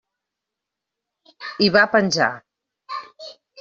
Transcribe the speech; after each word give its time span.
I 1.69 1.71
va 1.77 1.87
penjar. 1.95 2.35